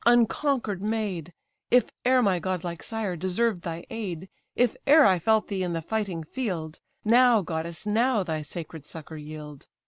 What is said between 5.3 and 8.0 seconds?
thee in the fighting field; Now, goddess,